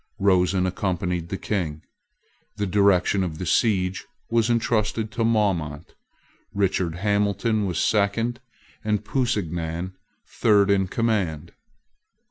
Rosen 0.17 0.65
accompanied 0.65 1.29
the 1.29 1.37
King. 1.37 1.83
The 2.55 2.65
direction 2.65 3.23
of 3.23 3.37
the 3.37 3.45
siege 3.45 4.07
was 4.31 4.49
intrusted 4.49 5.11
to 5.11 5.23
Maumont. 5.23 5.93
Richard 6.55 6.95
Hamilton 6.95 7.67
was 7.67 7.77
second, 7.77 8.39
and 8.83 9.05
Pusignan 9.05 9.93
third, 10.25 10.71
in 10.71 10.87
command. 10.87 11.51